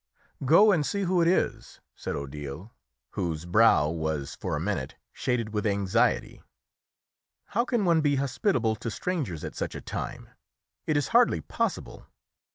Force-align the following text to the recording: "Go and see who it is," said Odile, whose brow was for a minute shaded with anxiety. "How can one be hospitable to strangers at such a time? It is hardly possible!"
"Go 0.43 0.71
and 0.71 0.83
see 0.83 1.03
who 1.03 1.21
it 1.21 1.27
is," 1.27 1.79
said 1.95 2.15
Odile, 2.15 2.73
whose 3.11 3.45
brow 3.45 3.87
was 3.87 4.33
for 4.33 4.55
a 4.55 4.59
minute 4.59 4.95
shaded 5.13 5.53
with 5.53 5.67
anxiety. 5.67 6.41
"How 7.49 7.65
can 7.65 7.85
one 7.85 8.01
be 8.01 8.15
hospitable 8.15 8.75
to 8.77 8.89
strangers 8.89 9.43
at 9.43 9.53
such 9.53 9.75
a 9.75 9.79
time? 9.81 10.29
It 10.87 10.97
is 10.97 11.09
hardly 11.09 11.39
possible!" 11.39 12.07